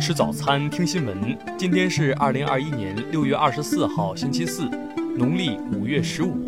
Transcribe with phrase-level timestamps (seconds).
[0.00, 1.38] 吃早餐，听新闻。
[1.58, 4.64] 今天是二零二一年六月二十四号，星期四，
[5.14, 6.42] 农历五月十五。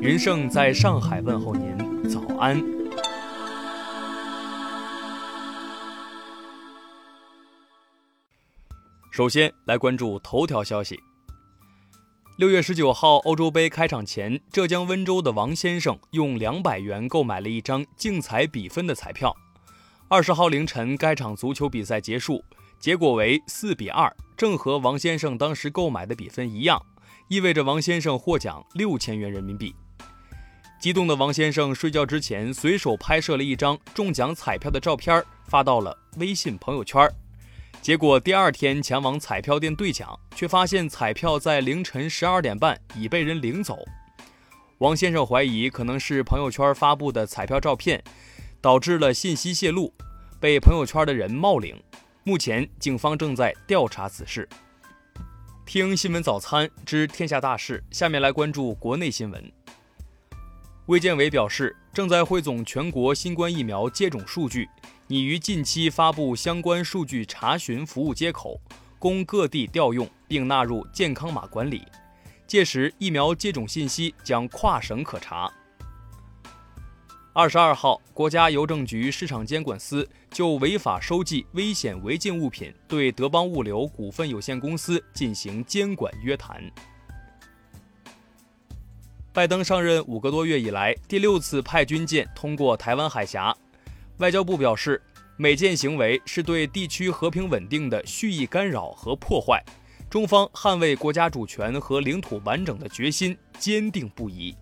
[0.00, 2.60] 云盛在上海问候您，早安。
[9.12, 10.98] 首先来关注头条消息。
[12.36, 19.32] 六月十九号，欧洲杯开场前，浙江温州的王先生用两百元购买了一张竞彩比分的彩票。
[20.08, 22.44] 二十号凌晨，该场足球比赛结束，
[22.82, 26.84] 结果为四比二，正和王先生当时购买的比分一样，
[27.28, 29.72] 意味着王先生获奖六千元人民币。
[30.80, 37.08] 激动的王先生睡觉之前，随手拍摄了一张中奖彩票的照片，发到了微信朋友圈。
[37.80, 43.78] 结果第二天前往彩票店兑奖，却发现彩票在凌晨十二点半已被人领走。
[44.78, 48.02] 王先生怀疑可能是朋友圈发布的彩票照片，
[48.60, 49.94] 导致了信息泄露，
[50.40, 51.80] 被朋友圈的人冒领。
[52.24, 54.48] 目前警方正在调查此事。
[55.66, 59.52] 听新闻早餐知天下大事，下面来关注国内新闻。
[60.86, 64.68] 卫健委表示，正在汇总全国新冠疫苗接种数据，
[65.08, 68.60] 拟于近期发布相关数据查询服务接口，
[69.00, 71.82] 供各地调用，并纳入健康码管理。
[72.46, 75.52] 届时，疫苗接种信息将跨省可查。
[77.34, 86.62] 二十二号，国家邮政局市场监管司就违法收寄危险违禁物品，对德邦物流股份有限公司进行监管约谈。
[89.32, 93.56] 拜登上任五个多月以来，第六次派军舰通过台湾海峡。
[94.18, 95.00] 外交部表示，
[95.38, 99.64] 美舰行为是对地区和平稳定的蓄意干扰和破坏，
[100.10, 104.54] 中方捍卫国家主权和领土完整的决心坚定不移。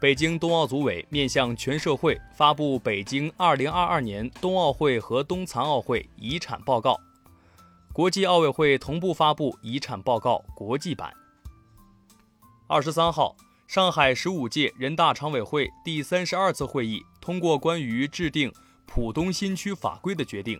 [0.00, 7.00] 北京冬奥组委面向全社会发布北京2022年冬奥会和冬残奥会遗产报告，
[7.92, 11.12] 国际奥委会同步发布遗产报告国际版。
[12.66, 13.36] 二十三号。
[13.66, 18.50] 上海十五届人大常委会第三十二次会议通过关于制定
[18.86, 20.58] 浦东新区法规的决定，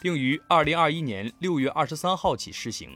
[0.00, 2.88] 并于二零二一年六月二十三号起施行。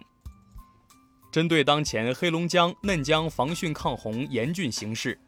[1.33, 5.19] 针对当前黑龙江、嫩江防汛抗洪严峻形势，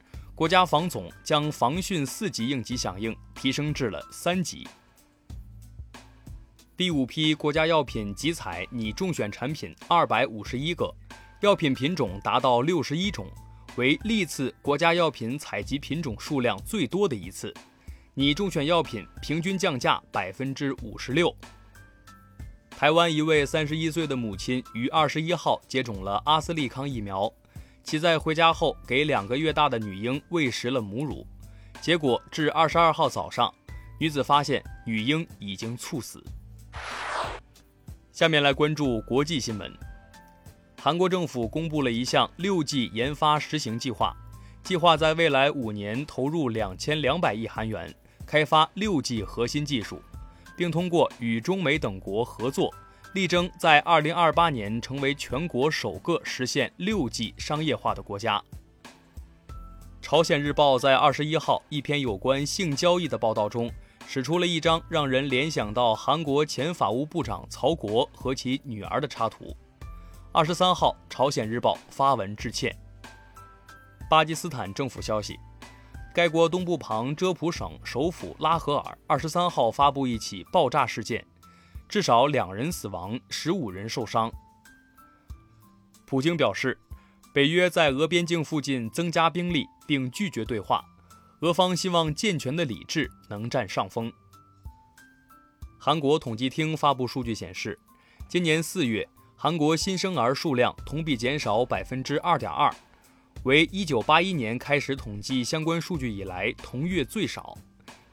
[0.40, 4.66] 国家防总将防汛四级应急响应提升至了三级。
[6.78, 10.90] 第五批国家药品集采拟中选产品二百五十一个，
[11.42, 13.30] 药品品种达到六十一种。
[13.76, 17.52] 为历次国家药品采集品种数量最多的一次，
[18.14, 21.36] 拟中选药品平均降价百分之五十六。
[22.70, 27.30] 台湾一位三十一岁的母亲于二十一号接种了阿斯利康疫苗，
[27.90, 31.26] 其在回家后给两个月大的女婴喂食了母乳，
[31.80, 33.52] 结果至二十二号早上，
[33.98, 36.22] 女子发现女婴已经猝死。
[38.12, 39.76] 下面来关注国际新闻。
[40.80, 44.16] 韩国政府公布了一项六 G 研发实行计划，
[44.62, 47.92] 计划在未来五年投入两千两百亿韩元，
[48.24, 50.00] 开发六 G 核心技术，
[50.56, 52.72] 并通过与中美等国合作，
[53.12, 58.40] 力争在二零二八年成为全国首个实现六 G 商业化的国家。
[60.00, 63.68] 朝鲜日报在二十一号一篇有关性交易的报道中，
[64.06, 69.56] 使出了一张让人联想到韩国前法务部长曹国和其女儿的插图。
[70.30, 72.76] 二十三号，朝鲜日报发文致歉。
[74.08, 75.36] 巴基斯坦政府消息，
[76.14, 81.24] 该国东部旁遮普省首府拉合尔二十三号发布一起爆炸事件，
[81.90, 84.30] 至少两人死亡，十五人受伤。
[86.06, 86.78] 普京表示，
[87.34, 90.84] 北约在俄边境附近增加兵力，并拒绝对话。
[91.40, 94.12] 俄方希望健全的理智能占上风。
[95.80, 97.76] 韩国统计厅发布数据显示，
[98.28, 99.08] 今年四月。
[99.34, 102.72] 韩国新生儿数量同比减少百分之二点二，
[103.44, 107.56] 为一九八一年开始统计相关数据以来同月最少。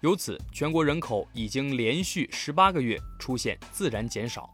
[0.02, 4.50] 由此，全国人口已经连续十八个月出现自然减少。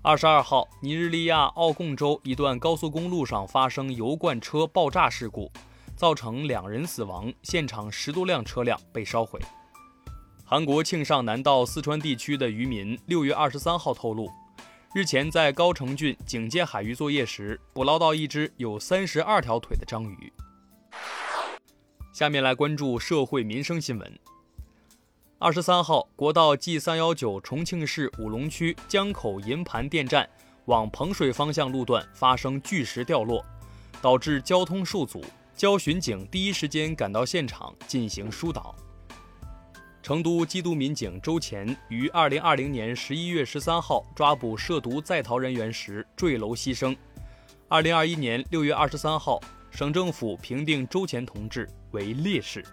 [0.00, 5.50] 二十二号，尼日利亚奥贡州一段高速公路上发生油罐车爆炸事故，
[5.96, 9.38] 造成两人死亡，现场十多辆车辆被烧毁。
[10.44, 14.30] 韩国庆尚南道四川地区的渔民六月二十三号透露。
[14.94, 20.32] 日前，在高城郡警戒海域作业时，捕捞到一只有三十二条腿的章鱼。
[22.16, 24.18] 下面来关注社会民生新闻。
[25.38, 30.26] 二十三号，国道 G 三幺九重庆市武隆区江口银盘电站
[30.64, 33.44] 往彭水方向路段发生巨石掉落，
[34.00, 35.22] 导致交通受阻。
[35.54, 38.74] 交巡警第一时间赶到现场进行疏导。
[40.02, 46.96] 成都缉毒民警周前于二零二零年十一月十三号抓捕涉毒在逃人员时坠楼牺牲。
[47.68, 49.38] 二零二一年六月二十三号，
[49.76, 52.64] 省政府评定周前同志为烈士。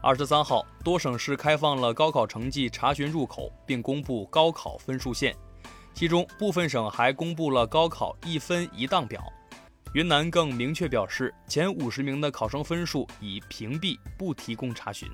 [0.00, 5.34] 二十三号，多省市开放了高考成绩查询入口，并公布高考分数线，
[5.92, 9.20] 其中部分省还公布了高考一分一档表。
[9.92, 15.10] 云南更明确表示，前五十名的考生分数已屏蔽，不提供查询。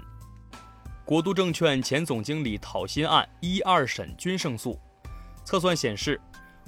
[1.03, 4.79] 国都证券前总经理讨薪案一二审均胜诉，
[5.47, 6.21] 测算显示，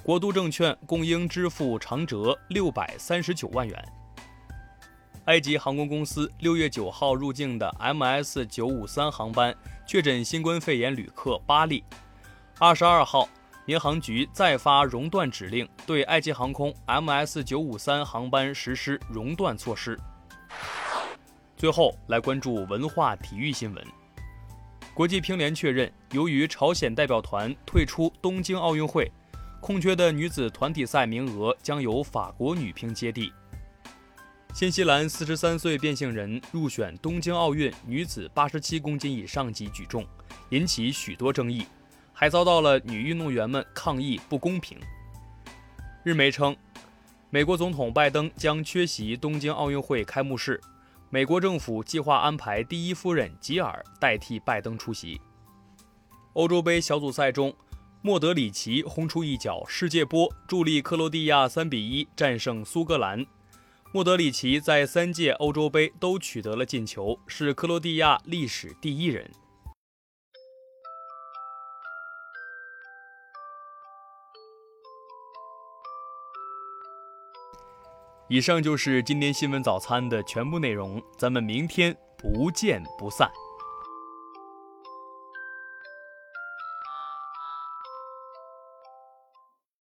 [0.05, 3.85] 国都证券共应支付长折六百三十九万元。
[5.25, 9.57] 埃及航空公司六月九号入境的 MS 九五三航班
[9.87, 11.83] 确诊新冠肺炎旅客八例。
[12.59, 13.27] 二十二号，
[13.65, 19.99] 民航局再发熔断指令，对埃及航空 MS 九五三航班实施熔断措施。
[21.57, 23.83] 最后来关注文化体育新闻。
[24.93, 29.11] 国际乒联确认，由于朝鲜代表团退出东京奥运会，
[29.65, 33.33] 空缺的女子团体赛名额将由法国女乒接替。
[34.53, 40.07] 新西兰四十三岁变性人入选东京奥运女子八十七公斤以上级举重，
[40.51, 41.67] 引起许多争议，
[42.13, 44.79] 还遭到了女运动员们抗议不公平。
[46.03, 46.55] 日媒称，
[47.31, 50.61] 美国总统拜登将缺席东京奥运会开幕式。
[51.09, 55.19] 美国政府计划安排第一夫人吉尔代替拜登出席。
[56.35, 57.55] 欧洲杯小组赛中，
[58.07, 63.25] 莫德里奇轰出一脚世界波，助力克罗地亚3比1战胜苏格兰。
[63.95, 69.31] 莫德里奇在三届欧洲杯都取得了进球，是克罗地亚历史第一人。
[78.29, 83.33] 以上就是今天新闻早餐的全部内容，咱们明天不见不散。